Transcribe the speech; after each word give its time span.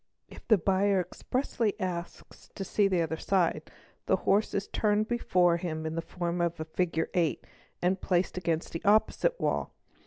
If 0.27 0.47
the 0.47 0.57
buyer 0.57 0.99
expressly 0.99 1.79
asks 1.79 2.49
to 2.55 2.63
see 2.63 2.87
the 2.87 3.03
other 3.03 3.17
side, 3.19 3.69
the 4.07 4.15
horse 4.15 4.55
is 4.55 4.67
turned 4.67 5.07
before 5.07 5.57
him 5.57 5.85
in 5.85 5.93
the 5.93 6.01
form 6.01 6.41
of 6.41 6.57
the 6.57 6.65
figure 6.65 7.11
eight, 7.13 7.45
and 7.83 8.01
placed 8.01 8.35
against 8.35 8.73
the 8.73 8.83
opposite 8.83 9.39
wall. 9.39 9.73